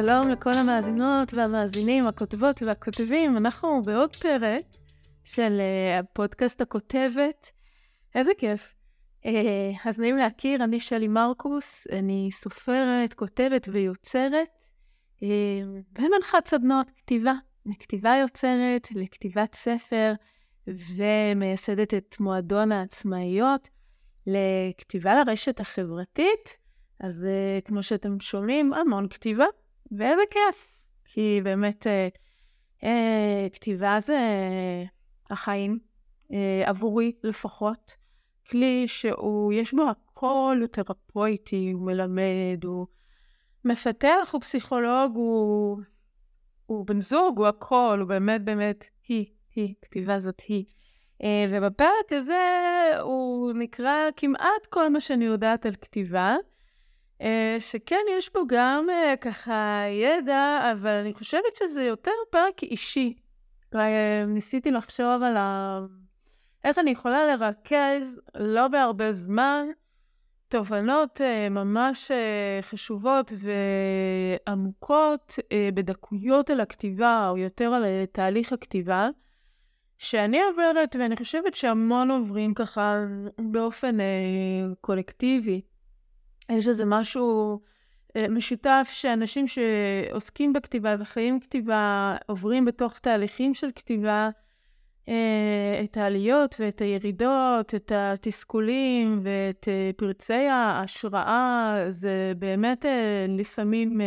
[0.00, 3.36] שלום לכל המאזינות והמאזינים, הכותבות והכותבים.
[3.36, 4.62] אנחנו בעוד פרק
[5.24, 7.50] של uh, הפודקאסט הכותבת.
[8.14, 8.74] איזה כיף.
[9.24, 9.28] Uh,
[9.84, 14.48] אז נעים להכיר, אני שלי מרקוס, אני סופרת, כותבת ויוצרת,
[15.16, 15.24] uh,
[15.98, 17.34] ומנחת סדנות כתיבה,
[17.66, 20.12] לכתיבה יוצרת, לכתיבת ספר,
[20.68, 23.68] ומייסדת את מועדון העצמאיות
[24.26, 26.56] לכתיבה לרשת החברתית.
[27.00, 27.26] אז
[27.64, 29.46] כמו שאתם שומעים, המון כתיבה,
[29.92, 30.78] ואיזה כיף.
[31.04, 32.86] כי באמת, uh, uh,
[33.52, 34.18] כתיבה זה
[34.86, 35.78] uh, החיים,
[36.30, 37.96] uh, עבורי לפחות.
[38.50, 42.86] כלי שהוא, יש בו הכל, הוא תרפויטי, הוא מלמד, הוא
[43.64, 45.78] מפתח, הוא פסיכולוג, הוא,
[46.66, 50.64] הוא בן זוג, הוא הכל, הוא באמת באמת היא, היא, כתיבה זאת היא.
[51.22, 56.36] Uh, ובפרק הזה הוא נקרא כמעט כל מה שאני יודעת על כתיבה.
[57.22, 63.14] אה, שכן, יש בו גם אה, ככה ידע, אבל אני חושבת שזה יותר פרק אישי.
[63.74, 65.80] אה, ניסיתי לחשוב על ה...
[66.64, 69.66] איך אני יכולה לרכז, לא בהרבה זמן,
[70.48, 71.20] תובנות
[71.50, 72.10] ממש
[72.60, 73.32] חשובות
[74.46, 75.34] ועמוקות
[75.74, 79.08] בדקויות על הכתיבה, או יותר על תהליך הכתיבה,
[79.98, 83.04] שאני עוברת, ואני חושבת שהמון עוברים ככה
[83.38, 83.96] באופן
[84.80, 85.60] קולקטיבי.
[86.48, 87.60] יש איזה משהו
[88.16, 94.30] אה, משותף שאנשים שעוסקים בכתיבה וחיים כתיבה עוברים בתוך תהליכים של כתיבה
[95.08, 102.84] אה, את העליות ואת הירידות, את התסכולים ואת אה, פרצי ההשראה, זה באמת
[103.28, 104.00] לפעמים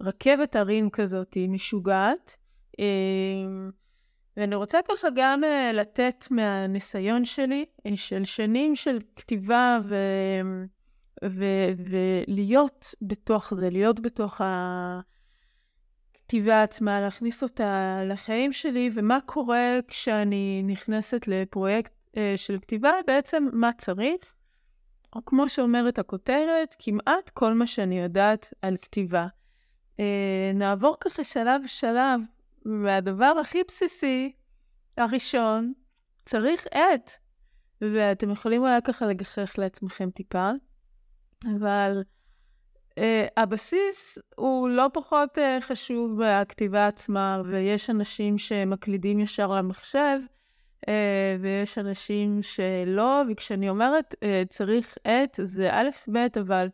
[0.00, 2.36] רכבת הרים כזאת, משוגעת.
[4.36, 5.42] ואני רוצה ככה גם
[5.74, 9.96] לתת מהניסיון שלי, של שנים של כתיבה ו...
[11.28, 14.40] ו- ולהיות בתוך זה, להיות בתוך
[16.14, 23.48] הכתיבה עצמה, להכניס אותה לחיים שלי, ומה קורה כשאני נכנסת לפרויקט אה, של כתיבה, בעצם
[23.52, 24.34] מה צריך.
[25.16, 29.26] או כמו שאומרת הכותרת, כמעט כל מה שאני יודעת על כתיבה.
[30.00, 32.20] אה, נעבור ככה שלב-שלב,
[32.82, 34.32] והדבר הכי בסיסי,
[34.96, 35.72] הראשון,
[36.24, 37.10] צריך עט.
[37.80, 40.50] ואתם יכולים אולי ככה לגחך לעצמכם טיפה.
[41.46, 42.02] אבל
[42.90, 43.02] uh,
[43.36, 50.18] הבסיס הוא לא פחות uh, חשוב בכתיבה עצמה, ויש אנשים שמקלידים ישר למחשב,
[50.86, 50.88] uh,
[51.40, 56.68] ויש אנשים שלא, וכשאני אומרת uh, צריך עט, זה א', ב', אבל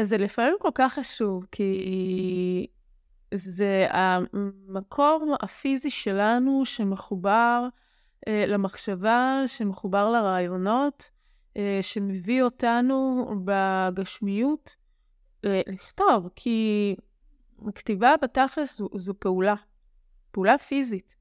[0.00, 2.66] זה לפעמים כל כך חשוב, כי
[3.34, 7.68] זה המקום הפיזי שלנו שמחובר
[8.28, 11.10] uh, למחשבה, שמחובר לרעיונות.
[11.56, 14.76] אה, שמביא אותנו בגשמיות
[15.44, 16.96] אה, לכתוב, כי
[17.74, 19.54] כתיבה בתכלס זו, זו פעולה,
[20.30, 21.16] פעולה פיזית,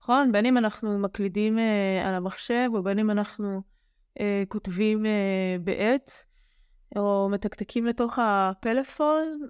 [0.00, 0.32] נכון?
[0.32, 3.62] בין אם אנחנו מקלידים אה, על המחשב, או בין אם אנחנו
[4.48, 5.06] כותבים
[5.64, 6.24] בעץ,
[6.96, 9.40] או מתקתקים לתוך הפלאפון,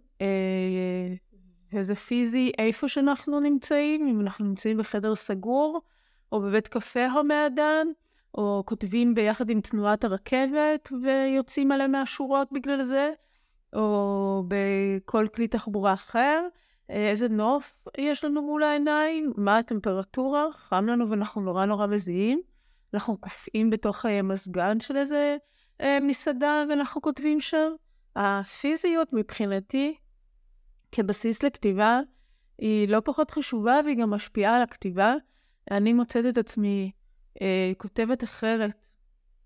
[1.73, 5.81] וזה פיזי איפה שאנחנו נמצאים, אם אנחנו נמצאים בחדר סגור,
[6.33, 7.87] או בבית קפה המעדן,
[8.35, 13.13] או כותבים ביחד עם תנועת הרכבת ויוצאים עליהם מהשורות בגלל זה,
[13.73, 16.47] או בכל כלי תחבורה אחר.
[16.89, 22.41] איזה נוף יש לנו מול העיניים, מה הטמפרטורה, חם לנו ואנחנו נורא נורא מזיעים.
[22.95, 25.37] אנחנו קופאים בתוך מזגן של איזה
[25.81, 27.73] אה, מסעדה ואנחנו כותבים שם.
[28.17, 29.97] הפיזיות מבחינתי,
[30.93, 32.01] כבסיס לכתיבה,
[32.59, 35.15] היא לא פחות חשובה והיא גם משפיעה על הכתיבה.
[35.71, 36.91] אני מוצאת את עצמי
[37.43, 38.71] אה, כותבת אחרת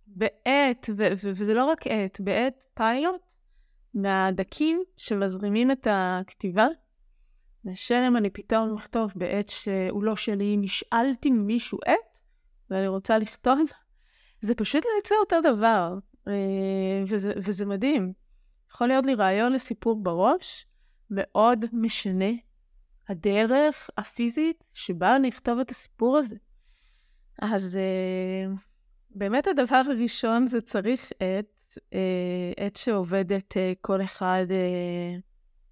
[0.07, 3.21] בעת, ו- ו- וזה לא רק עת, בעת פיילוט
[3.95, 6.67] מהדקים שמזרימים את הכתיבה,
[7.65, 12.19] מאשר אם אני פתאום אכתוב בעת שהוא לא שלי, נשאלתי ממישהו עת,
[12.71, 13.59] ואני רוצה לכתוב,
[14.41, 15.99] זה פשוט לא יוצא אותו דבר,
[16.29, 18.13] אה, וזה, וזה מדהים.
[18.71, 20.67] יכול להיות לי רעיון לסיפור בראש,
[21.11, 22.31] מאוד משנה
[23.09, 26.37] הדרך הפיזית שבה אני אכתוב את הסיפור הזה.
[27.41, 28.57] אז uh,
[29.11, 31.81] באמת הדבר הראשון זה צריך עט, uh,
[32.57, 34.47] עט שעובדת uh, כל אחד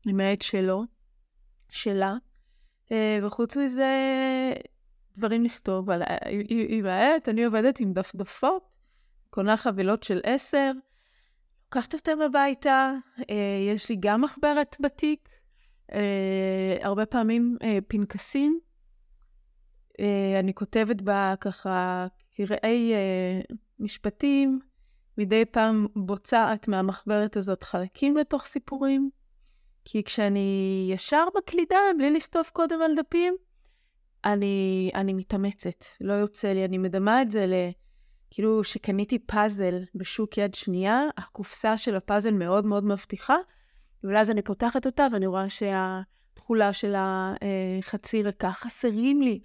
[0.06, 0.84] עם העט שלו,
[1.70, 2.14] שלה,
[3.22, 3.92] וחוץ מזה,
[5.16, 6.02] דברים לכתוב על,
[6.48, 8.76] עם העט, אני עובדת עם דפדפות,
[9.30, 10.72] קונה חבילות של עשר,
[11.64, 12.92] לוקחת אותם הביתה,
[13.74, 15.28] יש לי גם מחברת בתיק,
[16.82, 17.56] הרבה פעמים
[17.88, 18.67] פנקסים, אה,
[20.40, 22.06] אני כותבת בה ככה
[22.36, 23.40] קרעי אה,
[23.78, 24.60] משפטים,
[25.18, 29.10] מדי פעם בוצעת מהמחברת הזאת חלקים לתוך סיפורים,
[29.84, 33.34] כי כשאני ישר מקלידה, בלי לכתוב קודם על דפים,
[34.24, 37.52] אני, אני מתאמצת, לא יוצא לי, אני מדמה את זה ל...
[38.30, 43.36] כאילו שקניתי פאזל בשוק יד שנייה, הקופסה של הפאזל מאוד מאוד מבטיחה,
[44.04, 48.50] ואז אני פותחת אותה ואני רואה שהתכולה של החצי ריקה.
[48.50, 49.40] חסרים לי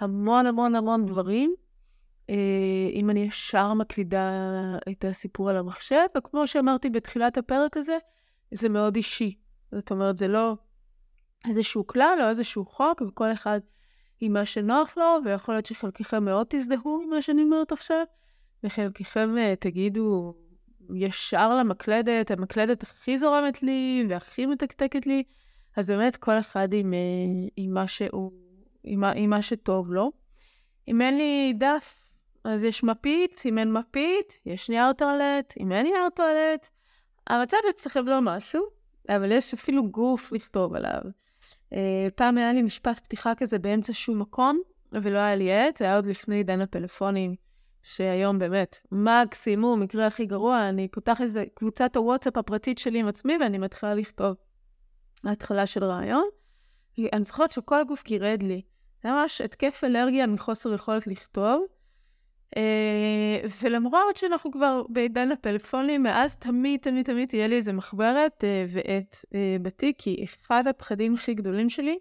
[0.00, 1.54] המון המון המון דברים,
[2.30, 4.30] אה, אם אני ישר מקלידה
[4.90, 7.98] את הסיפור על המחשב, וכמו שאמרתי בתחילת הפרק הזה,
[8.54, 9.34] זה מאוד אישי.
[9.72, 10.56] זאת אומרת, זה לא
[11.48, 13.60] איזשהו כלל או איזשהו חוק, וכל אחד
[14.20, 18.04] עם מה שנוח לו, ויכול להיות שחלקכם מאוד תזדהו עם מה שאני אומרת עכשיו,
[18.64, 20.34] וחלקכם uh, תגידו
[20.94, 25.22] ישר למקלדת, המקלדת הכי זורמת לי והכי מתקתקת לי,
[25.76, 28.32] אז באמת כל אחד עם, uh, עם, מה, שהוא,
[28.86, 30.12] עם, עם מה שטוב לו.
[30.88, 32.06] אם אין לי דף,
[32.44, 36.70] אז יש מפית, אם אין מפית, יש נייר טואלט, אם אין נייר טואלט,
[37.26, 38.62] המצב אצלכם לא משהו,
[39.08, 41.00] אבל יש אפילו גוף לכתוב עליו.
[41.74, 41.76] Uh,
[42.14, 44.60] פעם היה לי משפט פתיחה כזה באמצע שום מקום,
[44.92, 47.34] ולא היה לי עט, היה עוד לפני עידן הפלאפונים,
[47.82, 53.38] שהיום באמת, מקסימום, מקרה הכי גרוע, אני פותח איזה קבוצת הוואטסאפ הפרטית שלי עם עצמי,
[53.40, 54.36] ואני מתחילה לכתוב
[55.24, 56.28] ההתחלה של רעיון.
[57.12, 58.62] אני זוכרת שכל הגוף גירד לי.
[59.06, 61.66] ממש התקף אלרגיה מחוסר יכולת לכתוב.
[62.54, 62.58] Uh,
[63.62, 69.14] ולמרות שאנחנו כבר בעידן הפלאפונים, מאז תמיד, תמיד, תמיד תהיה לי איזה מחברת uh, ועט
[69.14, 71.98] uh, בתיק, כי אחד הפחדים הכי גדולים שלי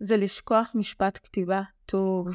[0.00, 2.28] זה לשכוח משפט כתיבה טוב.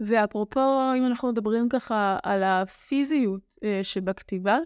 [0.00, 3.40] ואפרופו, אם אנחנו מדברים ככה על הפיזיות
[3.82, 4.58] שבכתיבה,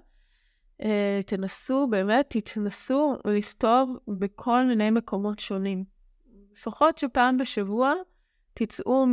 [1.27, 6.00] תנסו, באמת, תתנסו לכתוב בכל מיני מקומות שונים.
[6.61, 7.95] לפחות שפעם בשבוע
[8.55, 9.07] תצאו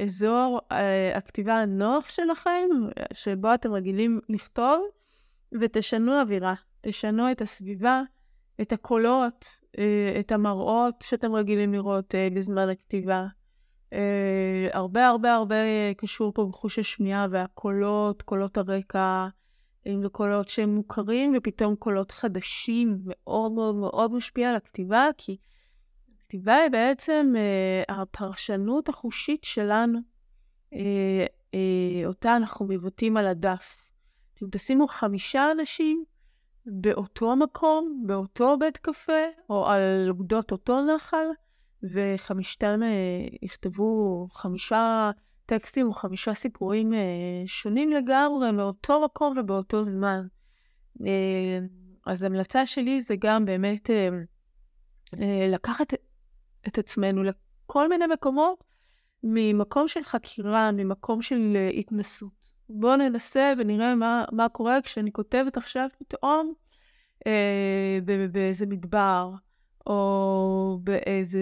[0.00, 2.68] מאזור אה, הכתיבה הנוח שלכם,
[3.12, 4.84] שבו אתם רגילים לכתוב,
[5.60, 8.02] ותשנו אווירה, תשנו את הסביבה,
[8.60, 9.46] את הקולות,
[9.78, 13.26] אה, את המראות שאתם רגילים לראות אה, בזמן הכתיבה.
[14.72, 15.54] הרבה הרבה הרבה
[15.96, 19.28] קשור פה בחוש השמיעה והקולות, קולות הרקע,
[19.86, 25.36] אם זה קולות שהם מוכרים ופתאום קולות חדשים, מאוד מאוד מאוד משפיע על הכתיבה, כי
[26.30, 29.98] כתיבה היא בעצם אה, הפרשנות החושית שלנו,
[30.74, 33.90] אה, אה, אותה אנחנו מבטאים על הדף.
[34.42, 36.04] אם תשימו חמישה אנשים
[36.66, 41.26] באותו מקום, באותו בית קפה, או על אוגדות אותו נחל,
[41.82, 42.80] וחמישתם
[43.42, 45.10] יכתבו חמישה
[45.46, 46.92] טקסטים או חמישה סיפורים
[47.46, 50.26] שונים לגמרי, מאותו מקום ובאותו זמן.
[51.06, 51.58] אה,
[52.06, 55.94] אז המלצה שלי זה גם באמת אה, לקחת
[56.68, 58.64] את עצמנו לכל מיני מקומות,
[59.22, 62.40] ממקום של חקירה, ממקום של uh, התנסות.
[62.68, 66.54] בואו ננסה ונראה מה, מה קורה כשאני כותבת עכשיו פתאום
[67.26, 67.98] אה,
[68.32, 69.30] באיזה מדבר,
[69.86, 71.40] או באיזה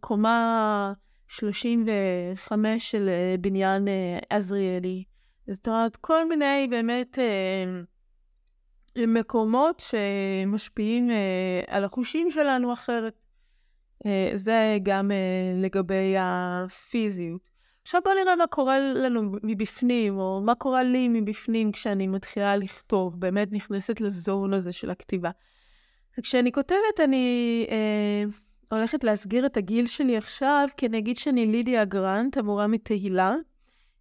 [0.00, 0.92] קומה
[1.28, 5.04] 35 של אה, בניין אה, עזריאלי.
[5.46, 7.82] זאת אומרת, כל מיני באמת אה,
[9.06, 13.14] מקומות שמשפיעים אה, על החושים שלנו אחרת.
[14.06, 15.16] אה, זה גם אה,
[15.62, 17.50] לגבי הפיזיות.
[17.82, 23.20] עכשיו בואו נראה מה קורה לנו מבפנים, או מה קורה לי מבפנים כשאני מתחילה לכתוב,
[23.20, 25.30] באמת נכנסת לזון הזה של הכתיבה.
[26.22, 28.24] כשאני כותבת, אני אה,
[28.72, 33.34] הולכת להסגיר את הגיל שלי עכשיו, כי אני אגיד שאני לידיה גרנט, המורה מתהילה.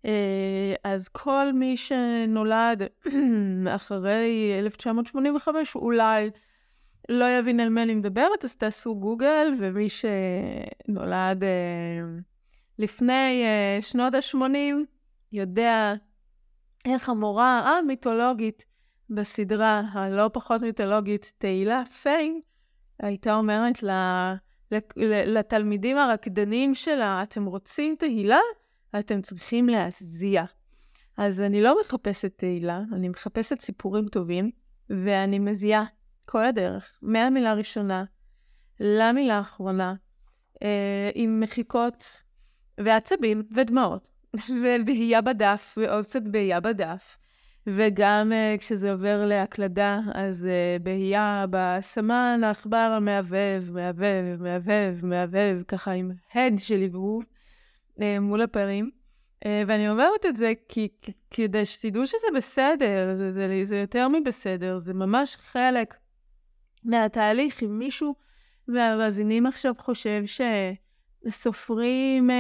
[0.06, 2.84] אה, אז כל מי שנולד
[3.76, 6.30] אחרי 1985, אולי
[7.10, 11.50] לא יבין על מה אני מדברת, אז תעשו גוגל, ומי שנולד אה,
[12.80, 14.76] לפני אה, שנות ה-80
[15.32, 15.94] יודע
[16.86, 18.66] איך המורה המיתולוגית
[19.10, 22.42] בסדרה הלא פחות מיתולוגית, תהילה פיין,
[23.00, 23.92] הייתה אומרת ל,
[25.26, 28.40] לתלמידים הרקדנים שלה, אתם רוצים תהילה?
[29.00, 30.44] אתם צריכים להזיע.
[31.18, 34.52] אז אני לא מחפשת תהילה, אני מחפשת סיפורים טובים,
[34.90, 35.86] ואני מזיעה
[36.32, 38.04] כל הדרך, מהמילה הראשונה
[38.80, 39.96] למילה האחרונה,
[40.64, 42.24] אה, עם מחיקות
[42.78, 44.08] ועצבים ודמעות,
[44.64, 47.18] ובהייה בדף, ועוד קצת בהייה בדף.
[47.68, 55.92] וגם אה, כשזה עובר להקלדה, אז אה, בהייה בסמן, העכבר המהבהב, מהבהב, מהבהב, מהבהב, ככה
[55.92, 57.24] עם הד של הבהוב
[58.02, 58.92] אה, מול הפנים.
[59.46, 60.88] אה, ואני אומרת את זה כי,
[61.32, 65.96] כדי שתדעו שזה בסדר, זה, זה, זה יותר מבסדר, זה ממש חלק
[66.90, 68.16] מהתהליך, אם מישהו
[68.68, 70.24] מהמאזינים עכשיו חושב
[71.26, 72.36] שסופרים אה,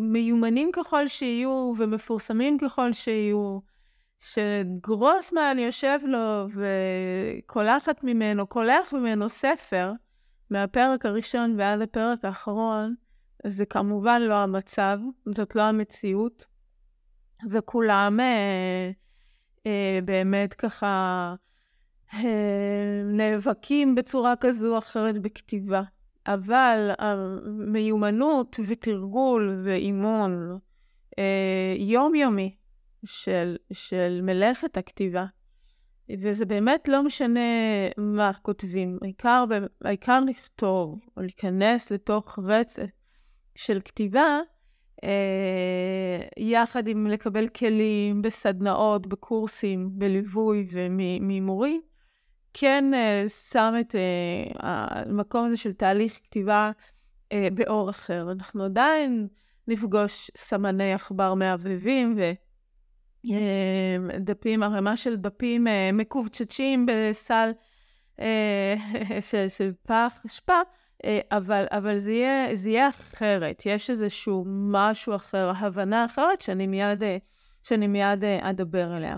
[0.00, 3.58] מיומנים ככל שיהיו ומפורסמים ככל שיהיו,
[4.20, 9.92] שגרוסמן יושב לו וקולחת ממנו, קולח ממנו ספר,
[10.50, 12.94] מהפרק הראשון ועד הפרק האחרון,
[13.46, 14.98] זה כמובן לא המצב,
[15.34, 16.46] זאת לא המציאות,
[17.50, 18.90] וכולם אה,
[19.66, 21.34] אה, באמת ככה
[23.04, 25.82] נאבקים בצורה כזו או אחרת בכתיבה.
[26.26, 30.58] אבל המיומנות ותרגול ואימון
[31.18, 32.56] אה, יומיומי
[33.04, 35.26] של, של מלאכת הכתיבה,
[36.18, 37.40] וזה באמת לא משנה
[37.96, 39.44] מה כותבים, העיקר,
[39.84, 42.86] העיקר לכתוב, או להיכנס לתוך רצף
[43.54, 44.40] של כתיבה,
[45.04, 51.80] אה, יחד עם לקבל כלים בסדנאות, בקורסים, בליווי וממורים,
[52.58, 56.70] כן uh, שם את uh, המקום הזה של תהליך כתיבה
[57.24, 58.32] uh, באור אחר.
[58.32, 59.28] אנחנו עדיין
[59.68, 62.18] נפגוש סמני עכבר מאבבים
[63.24, 67.50] ודפים, ערימה של דפים מקובצ'צ'ים בסל
[69.30, 70.60] של, של פח אשפה,
[71.30, 73.62] אבל, אבל זה, יהיה, זה יהיה אחרת.
[73.66, 77.02] יש איזשהו משהו אחר, הבנה אחרת שאני מיד,
[77.62, 79.16] שאני מיד אדבר עליה.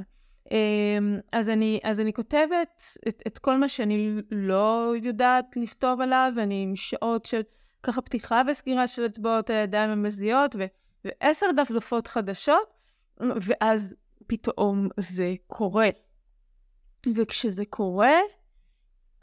[0.50, 6.32] אמ, אז אני, אז אני כותבת את, את כל מה שאני לא יודעת לכתוב עליו,
[6.36, 7.40] ואני עם שעות של
[7.82, 10.64] ככה פתיחה וסגירה של אצבעות הידיים המזיעות, ו,
[11.04, 12.74] ועשר דפדפות חדשות,
[13.20, 15.88] ואז פתאום זה קורה.
[17.14, 18.16] וכשזה קורה,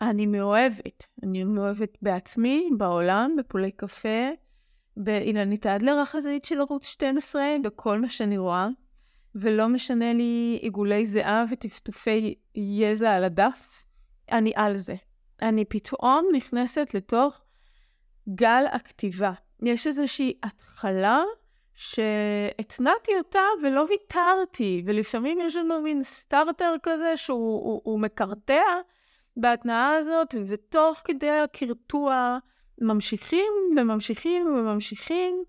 [0.02, 1.06] אני מאוהבת.
[1.24, 4.30] אני מאוהבת בעצמי, בעולם, בפולי קפה,
[4.98, 8.68] באילנית אדלר החזית של ערוץ 12, בכל מה שאני רואה.
[9.36, 13.84] ולא משנה לי עיגולי זיעה וטפטופי יזע על הדף,
[14.32, 14.96] אני על זה.
[15.42, 17.42] אני פתאום נכנסת לתוך
[18.30, 19.32] גל הכתיבה.
[19.64, 21.24] יש איזושהי התחלה
[21.74, 28.62] שהתנעתי אותה ולא ויתרתי, ולפעמים יש לנו מין סטארטר כזה שהוא הוא, הוא מקרטע
[29.38, 32.38] בהתנאה הזאת, ותוך כדי הקרטוע
[32.82, 35.44] ממשיכים וממשיכים וממשיכים,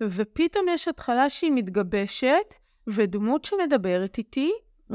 [0.00, 2.54] ופתאום יש התחלה שהיא מתגבשת,
[2.88, 4.52] ודמות שמדברת איתי,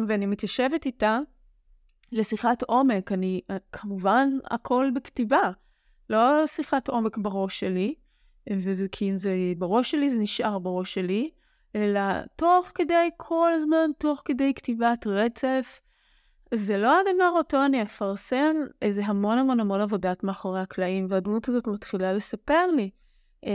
[0.08, 1.20] ואני מתיישבת איתה
[2.12, 3.12] לשיחת עומק.
[3.12, 5.52] אני, כמובן, הכל בכתיבה,
[6.10, 7.96] לא שיחת עומק בראש שלי,
[8.52, 11.30] וזה כי אם זה בראש שלי, זה נשאר בראש שלי,
[11.76, 12.02] אלא
[12.36, 15.82] תוך כדי, כל הזמן, תוך כדי כתיבת רצף.
[16.54, 21.68] זה לא הדבר אותו אני אפרסם, איזה המון המון המון עבודת מאחורי הקלעים, והדמות הזאת
[21.68, 22.90] מתחילה לספר לי
[23.46, 23.52] אה,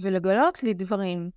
[0.00, 1.30] ולגלות לי דברים.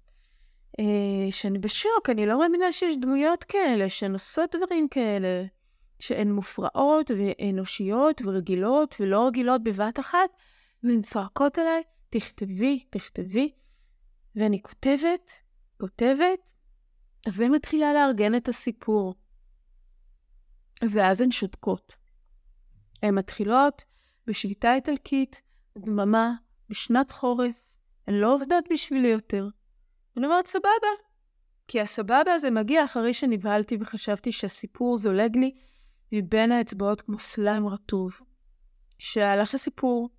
[0.79, 5.45] אה, שאני בשוק, אני לא מאמינה שיש דמויות כאלה שנושאות דברים כאלה,
[5.99, 10.29] שהן מופרעות ואנושיות ורגילות ולא רגילות בבת אחת,
[10.83, 13.51] והן צועקות עליי, תכתבי, תכתבי.
[14.35, 15.31] ואני כותבת,
[15.77, 16.51] כותבת,
[17.33, 19.15] ומתחילה לארגן את הסיפור.
[20.89, 21.95] ואז הן שותקות.
[23.03, 23.83] הן מתחילות
[24.27, 25.41] בשביתה איטלקית,
[25.77, 26.33] דממה,
[26.69, 27.55] בשנת חורף,
[28.07, 29.47] הן לא עובדות בשבילי יותר.
[30.17, 30.91] אני אומרת, סבבה.
[31.67, 35.51] כי הסבבה הזה מגיע אחרי שנבהלתי וחשבתי שהסיפור זולג לי
[36.11, 38.19] מבין האצבעות כמו סליים רטוב.
[38.97, 40.09] שהלך לסיפור,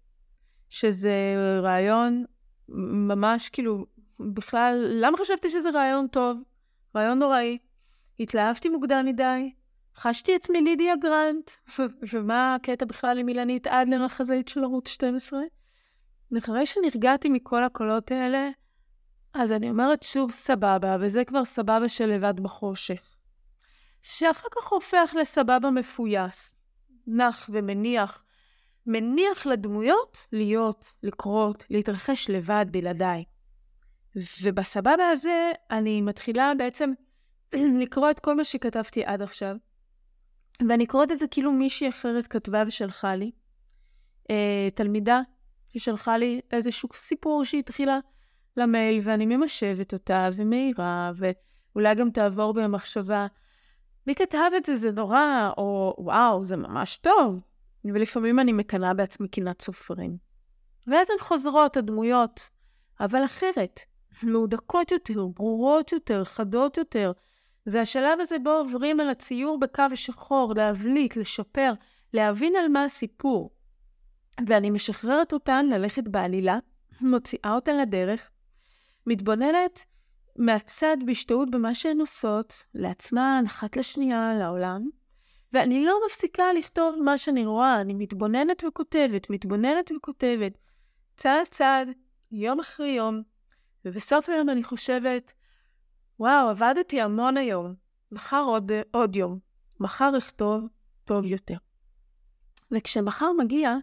[0.69, 2.25] שזה רעיון
[2.69, 3.87] ממש כאילו,
[4.21, 6.43] בכלל, למה חשבתי שזה רעיון טוב?
[6.97, 7.59] רעיון נוראי.
[8.21, 9.53] התלהבתי מוקדם מדי,
[9.97, 11.51] חשתי עצמי לידיה גרנט,
[12.13, 15.41] ומה הקטע בכלל עם אילנית אדלר החזאית של ערוץ 12?
[16.31, 18.51] ואחרי שנרגעתי מכל הקולות האלה,
[19.35, 23.17] אז אני אומרת שוב סבבה, וזה כבר סבבה של לבד בחושך.
[24.03, 26.55] שאחר כך הופך לסבבה מפויס,
[27.07, 28.25] נח ומניח,
[28.87, 33.25] מניח לדמויות להיות, לקרות, להתרחש לבד בלעדיי.
[34.43, 36.93] ובסבבה הזה אני מתחילה בעצם
[37.81, 39.57] לקרוא את כל מה שכתבתי עד עכשיו,
[40.69, 43.31] ואני קוראת את זה כאילו מישהי אחרת כתבה ושלחה לי.
[44.31, 45.21] אה, תלמידה
[45.69, 47.99] ששלחה לי איזשהו סיפור שהיא התחילה
[48.57, 53.27] למייל, ואני ממשבת אותה ומאירה, ואולי גם תעבור במחשבה,
[54.07, 54.75] מי כתב את זה?
[54.75, 57.41] זה נורא, או וואו, זה ממש טוב.
[57.85, 60.17] ולפעמים אני מקנאה בעצמי קנאת סופרים.
[60.87, 62.49] ואז הן חוזרות, הדמויות,
[63.01, 63.81] אבל אחרת,
[64.23, 67.13] מהודקות יותר, ברורות יותר, חדות יותר.
[67.65, 71.73] זה השלב הזה בו עוברים על הציור בקו שחור, להבליט, לשפר,
[72.15, 73.51] להבין על מה הסיפור.
[74.47, 76.59] ואני משחררת אותן ללכת בעלילה,
[77.01, 78.31] מוציאה אותן לדרך,
[79.07, 79.85] מתבוננת
[80.37, 84.83] מהצד בהשתאות במה שהן עושות, לעצמן, אחת לשנייה, לעולם,
[85.53, 90.59] ואני לא מפסיקה לכתוב מה שאני רואה, אני מתבוננת וכותבת, מתבוננת וכותבת,
[91.17, 91.89] צעד צעד,
[92.33, 93.23] יום אחרי יום,
[93.85, 95.33] ובסוף היום אני חושבת,
[96.19, 97.75] וואו, עבדתי המון היום,
[98.13, 99.39] מחר עוד, עוד יום,
[99.81, 100.69] מחר אכתוב
[101.05, 101.57] טוב יותר.
[102.71, 103.75] וכשמחר מגיע,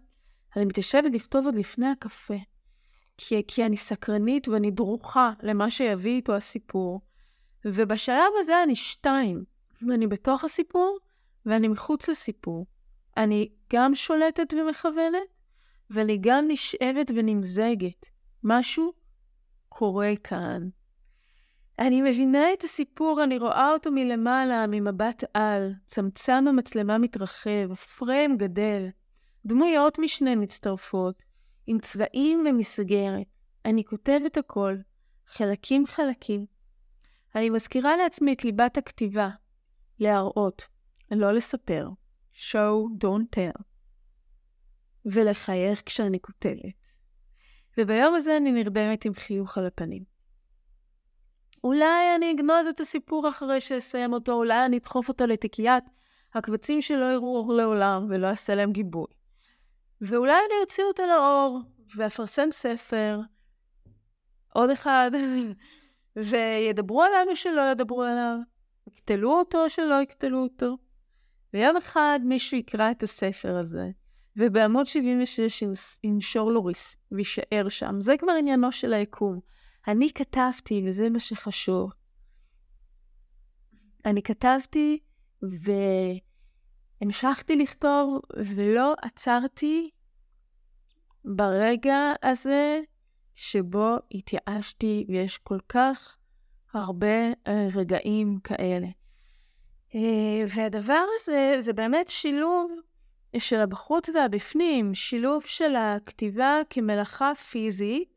[0.55, 2.33] אני מתיישבת לכתוב עוד לפני הקפה,
[3.21, 7.01] כי, כי אני סקרנית ואני דרוכה למה שיביא איתו הסיפור,
[7.65, 9.43] ובשלב הזה אני שתיים,
[9.87, 10.99] ואני בתוך הסיפור
[11.45, 12.65] ואני מחוץ לסיפור.
[13.17, 15.19] אני גם שולטת ומכוונת,
[15.89, 18.05] ואני גם נשאבת ונמזגת.
[18.43, 18.93] משהו
[19.69, 20.69] קורה כאן.
[21.79, 25.73] אני מבינה את הסיפור, אני רואה אותו מלמעלה, ממבט על.
[25.85, 28.87] צמצם המצלמה מתרחב, הפריים גדל.
[29.45, 31.28] דמויות משנה מצטרפות,
[31.69, 33.27] עם צבעים ומסגרת.
[33.65, 34.75] אני כותבת הכל,
[35.27, 36.45] חלקים חלקים.
[37.35, 39.29] אני מזכירה לעצמי את ליבת הכתיבה,
[39.99, 40.67] להראות,
[41.11, 41.89] לא לספר.
[42.33, 43.61] show, don't tell.
[45.05, 46.73] ולחייך כשאני כותבת.
[47.77, 50.03] וביום הזה אני נרדמת עם חיוך על הפנים.
[51.63, 55.83] אולי אני אגנוז את הסיפור אחרי שאסיים אותו, אולי אני אדחוף אותו לתיקיית
[56.33, 59.18] הקבצים שלא יראו אור לעולם ולא אעשה להם גיבוי.
[60.01, 61.59] ואולי אני אוציא אותו לאור
[61.95, 63.19] ואפרסם ספר,
[64.53, 65.11] עוד אחד,
[66.15, 68.37] וידברו עליו שלא ידברו עליו,
[68.87, 70.77] יקטלו אותו או שלא יקטלו אותו.
[71.53, 73.89] ויום אחד מישהו יקרא את הספר הזה,
[74.35, 75.63] ובעמוד 76
[76.03, 78.01] ינשור לו ריס, ויישאר שם.
[78.01, 79.39] זה כבר עניינו של היקום.
[79.87, 81.91] אני כתבתי, וזה מה שחשוב.
[84.05, 84.99] אני כתבתי,
[87.01, 89.89] והמשכתי לכתוב, ולא עצרתי
[91.25, 92.79] ברגע הזה
[93.35, 96.17] שבו התייאשתי, ויש כל כך
[96.73, 98.87] הרבה אה, רגעים כאלה.
[99.95, 102.71] אה, והדבר הזה, זה באמת שילוב
[103.37, 108.09] של הבחוץ והבפנים, שילוב של הכתיבה כמלאכה פיזית,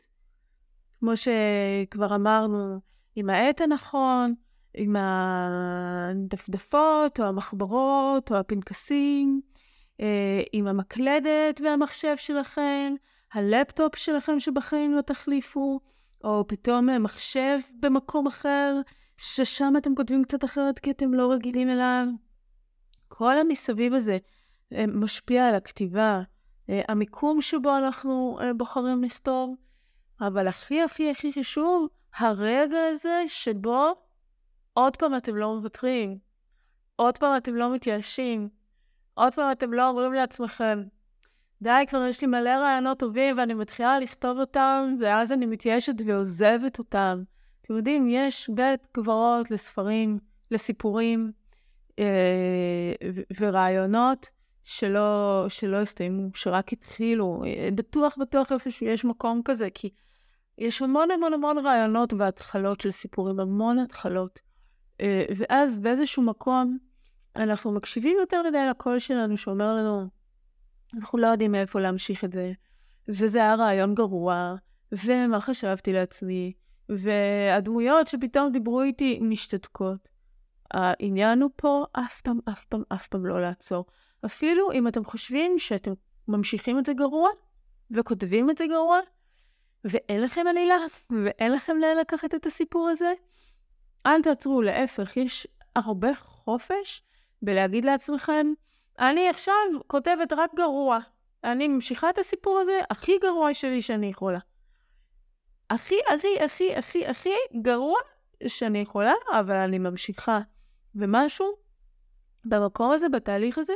[1.00, 2.80] כמו שכבר אמרנו,
[3.16, 4.34] עם העט הנכון,
[4.74, 4.96] עם
[6.10, 9.40] הדפדפות או המחברות או הפנקסים,
[10.00, 12.94] אה, עם המקלדת והמחשב שלכם,
[13.32, 15.80] הלפטופ שלכם שבחיים לא תחליפו,
[16.24, 18.80] או פתאום מחשב במקום אחר,
[19.16, 22.06] ששם אתם כותבים קצת אחרת כי אתם לא רגילים אליו.
[23.08, 24.18] כל המסביב הזה
[24.72, 26.22] אה, משפיע על הכתיבה,
[26.70, 29.54] אה, המיקום שבו אנחנו אה, בוחרים לכתוב,
[30.20, 33.94] אבל הכי הכי הכי חשוב, הרגע הזה שבו
[34.74, 36.18] עוד פעם אתם לא מוותרים,
[36.96, 38.48] עוד פעם אתם לא מתייאשים,
[39.14, 40.82] עוד פעם אתם לא אומרים לעצמכם,
[41.62, 46.78] די, כבר יש לי מלא רעיונות טובים ואני מתחילה לכתוב אותם, ואז אני מתייאשת ועוזבת
[46.78, 47.22] אותם.
[47.62, 50.18] אתם יודעים, יש בית קברות לספרים,
[50.50, 51.32] לסיפורים
[51.98, 52.92] אה,
[53.40, 54.30] ורעיונות
[54.64, 57.42] שלא, שלא הסתיימו, שרק התחילו.
[57.74, 59.90] בטוח, בטוח איפשהו יש מקום כזה, כי
[60.58, 64.40] יש המון המון המון רעיונות והתחלות של סיפורים, המון התחלות.
[65.00, 66.78] אה, ואז באיזשהו מקום
[67.36, 70.08] אנחנו מקשיבים יותר מדי לקול שלנו שאומר לנו,
[70.94, 72.52] אנחנו לא יודעים מאיפה להמשיך את זה,
[73.08, 74.54] וזה היה רעיון גרוע,
[74.92, 76.52] ומה חשבתי לעצמי,
[76.88, 80.08] והדמויות שפתאום דיברו איתי משתתקות.
[80.70, 83.84] העניין הוא פה אף פעם, אף פעם, אף פעם לא לעצור.
[84.24, 85.92] אפילו אם אתם חושבים שאתם
[86.28, 87.28] ממשיכים את זה גרוע,
[87.90, 88.98] וכותבים את זה גרוע,
[89.84, 90.76] ואין לכם עלילה,
[91.24, 93.12] ואין לכם לאן לקחת את הסיפור הזה,
[94.06, 97.02] אל תעצרו, להפך, יש הרבה חופש
[97.42, 98.52] בלהגיד לעצמכם,
[98.98, 99.54] אני עכשיו
[99.86, 100.98] כותבת רק גרוע.
[101.44, 104.38] אני ממשיכה את הסיפור הזה הכי גרוע שלי שאני יכולה.
[105.70, 107.30] הכי, הכי, הכי, הכי, הכי
[107.62, 107.98] גרוע
[108.46, 110.40] שאני יכולה, אבל אני ממשיכה.
[110.94, 111.46] ומשהו
[112.44, 113.72] במקום הזה, בתהליך הזה,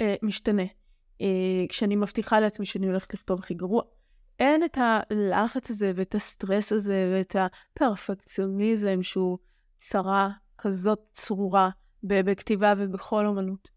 [0.00, 0.62] אה, משתנה.
[1.20, 1.26] אה,
[1.68, 3.82] כשאני מבטיחה לעצמי שאני הולכת לכתוב הכי גרוע.
[4.38, 9.38] אין את הלחץ הזה ואת הסטרס הזה ואת הפרפקציוניזם שהוא
[9.80, 11.70] צרה כזאת צרורה
[12.02, 13.70] בכתיבה ובכל אומנות.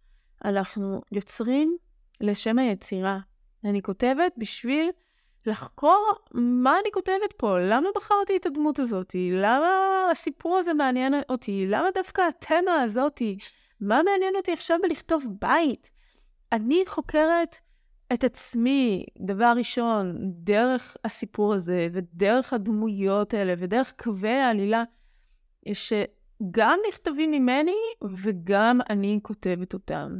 [0.46, 1.78] אנחנו יוצרים
[2.22, 3.20] לשם היצירה.
[3.66, 4.90] אני כותבת בשביל
[5.46, 9.68] לחקור מה אני כותבת פה, למה בחרתי את הדמות הזאת, למה
[10.12, 13.22] הסיפור הזה מעניין אותי, למה דווקא התמה הזאת,
[13.82, 15.90] מה מעניין אותי עכשיו בלכתוב בית.
[16.52, 17.56] אני חוקרת
[18.14, 24.84] את עצמי, דבר ראשון, דרך הסיפור הזה, ודרך הדמויות האלה, ודרך קווי העלילה,
[25.74, 30.20] שגם נכתבים ממני, וגם אני כותבת אותם.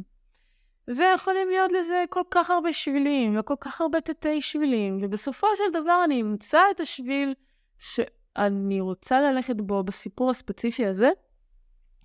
[0.88, 6.00] ויכולים להיות לזה כל כך הרבה שבילים, וכל כך הרבה תתי שבילים, ובסופו של דבר
[6.04, 7.34] אני אמצא את השביל
[7.78, 11.10] שאני רוצה ללכת בו בסיפור הספציפי הזה,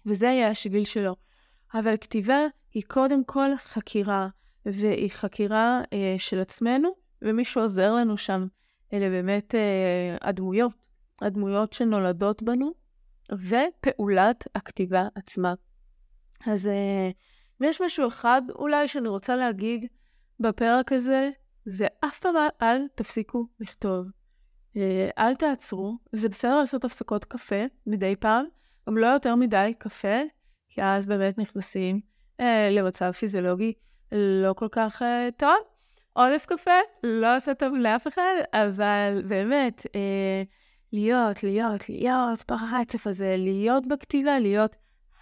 [0.06, 1.16] וזה יהיה השביל שלו.
[1.74, 2.40] אבל כתיבה
[2.74, 4.28] היא קודם כל חקירה,
[4.66, 6.90] והיא חקירה אה, של עצמנו,
[7.22, 8.48] ומי שעוזר לנו שם
[8.94, 10.72] אלה באמת אה, הדמויות,
[11.22, 12.72] הדמויות שנולדות בנו,
[13.32, 15.54] ופעולת הכתיבה עצמה.
[16.46, 19.86] אז uh, יש משהו אחד אולי שאני רוצה להגיד
[20.40, 21.30] בפרק הזה,
[21.66, 24.08] זה אף פעם אל תפסיקו לכתוב.
[24.74, 24.78] Uh,
[25.18, 28.46] אל תעצרו, זה בסדר לעשות הפסקות קפה מדי פעם,
[28.90, 30.18] גם לא יותר מדי קפה,
[30.70, 32.00] כי אז באמת נכנסים
[32.42, 33.74] uh, למצב פיזיולוגי
[34.18, 35.06] לא כל כך uh,
[35.38, 35.56] טוב.
[36.14, 36.72] עודף קפה
[37.04, 40.44] לא עושה טוב לאף אחד, אבל באמת, אה,
[40.94, 44.76] להיות, להיות, להיות ברצף הזה, להיות בכתיבה, להיות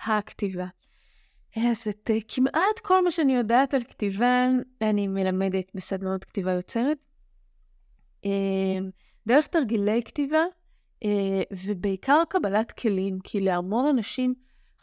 [0.06, 0.66] הכתיבה.
[1.56, 4.48] אז את אה, כמעט כל מה שאני יודעת על כתיבה,
[4.82, 6.98] אני מלמדת בסדנאות כתיבה יוצרת.
[8.26, 8.80] אה,
[9.28, 10.44] דרך תרגילי כתיבה,
[11.04, 14.34] אה, ובעיקר קבלת כלים, כי להמון אנשים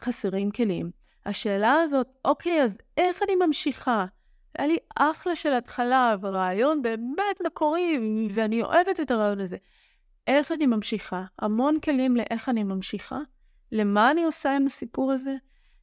[0.01, 1.00] חסרים כלים.
[1.25, 4.05] השאלה הזאת, אוקיי, אז איך אני ממשיכה?
[4.57, 7.99] היה לי אחלה של התחלה ורעיון באמת מקורי,
[8.31, 9.57] ואני אוהבת את הרעיון הזה.
[10.27, 11.23] איך אני ממשיכה?
[11.39, 13.19] המון כלים לאיך אני ממשיכה,
[13.71, 15.35] למה אני עושה עם הסיפור הזה,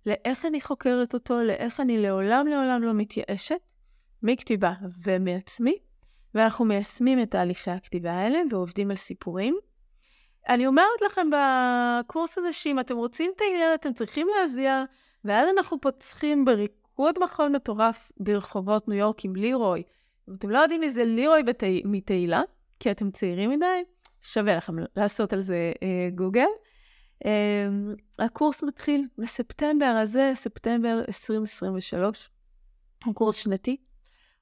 [0.06, 3.60] לאיך אני חוקרת אותו, לאיך אני לעולם לעולם לא מתייאשת,
[4.22, 4.72] מכתיבה
[5.04, 5.78] ומעצמי,
[6.34, 9.58] ואנחנו מיישמים את תהליכי הכתיבה האלה ועובדים על סיפורים.
[10.48, 14.84] אני אומרת לכם בקורס הזה שאם אתם רוצים את העניין, אתם צריכים להזיע,
[15.24, 16.72] ואז אנחנו פותחים בריק...
[16.98, 19.82] ריקוד מחול מטורף ברחובות ניו יורק עם לירוי.
[20.28, 21.62] אם אתם לא יודעים מי זה לירוי בת...
[21.84, 22.42] מתהילה,
[22.80, 23.84] כי אתם צעירים מדי,
[24.22, 26.46] שווה לכם לעשות על זה אה, גוגל.
[27.26, 27.68] אה,
[28.18, 32.30] הקורס מתחיל בספטמבר הזה, ספטמבר 2023.
[33.04, 33.76] הוא קורס שנתי.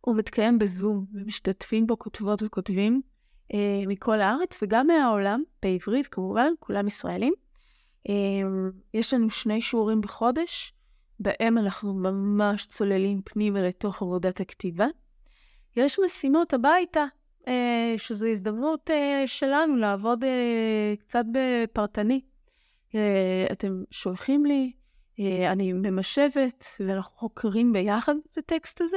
[0.01, 3.01] הוא מתקיים בזום, ומשתתפים בו כותבות וכותבים
[3.55, 7.35] אה, מכל הארץ וגם מהעולם, בעברית כמובן, כולם ישראלים.
[8.09, 8.15] אה,
[8.95, 10.73] יש לנו שני שיעורים בחודש.
[11.21, 14.87] בהם אנחנו ממש צוללים פנימה לתוך עבודת הכתיבה.
[15.77, 17.05] יש משימות הביתה,
[17.49, 22.21] אה, שזו הזדמנות אה, שלנו לעבוד אה, קצת בפרטני.
[23.53, 24.73] אתם שולחים לי,
[25.53, 28.97] אני ממשבת, ואנחנו חוקרים ביחד את הטקסט הזה.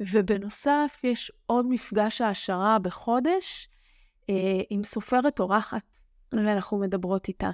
[0.00, 3.68] ובנוסף, יש עוד מפגש העשרה בחודש
[4.70, 5.98] עם סופרת אורחת,
[6.32, 7.50] ואנחנו מדברות איתה.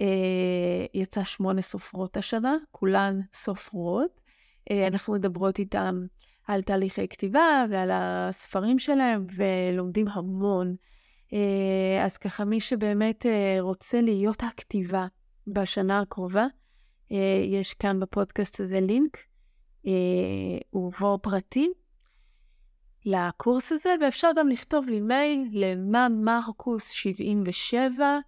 [0.00, 4.20] אה, יצא שמונה סופרות השנה, כולן סופרות.
[4.70, 6.06] אה, אנחנו מדברות איתן
[6.46, 10.76] על תהליכי כתיבה ועל הספרים שלהם, ולומדים המון.
[11.32, 13.26] אה, אז ככה, מי שבאמת
[13.60, 15.06] רוצה להיות הכתיבה
[15.46, 16.46] בשנה הקרובה,
[17.44, 19.18] יש כאן בפודקאסט הזה לינק,
[20.74, 21.72] ובו פרטים
[23.04, 28.18] לקורס הזה, ואפשר גם לכתוב לי מייל למה מרקוס 77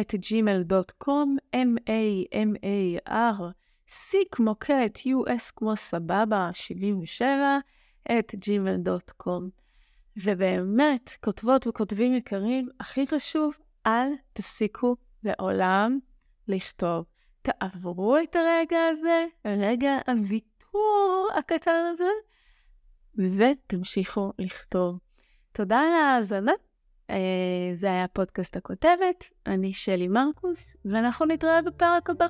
[0.00, 3.40] את gmail.com, m-a-m-a-r,
[3.88, 7.58] c כמו קט, u-s כמו סבבה, 77,
[8.18, 9.42] את gmail.com.
[10.16, 13.54] ובאמת, כותבות וכותבים יקרים, הכי חשוב,
[13.86, 15.98] אל תפסיקו לעולם
[16.48, 17.04] לכתוב.
[17.42, 22.10] תעברו את הרגע הזה, רגע הוויתור הקטן הזה,
[23.18, 24.98] ותמשיכו לכתוב.
[25.52, 26.52] תודה על ההאזנה.
[27.10, 32.26] אה, זה היה פודקאסט הכותבת, אני שלי מרקוס, ואנחנו נתראה בפרק הבא.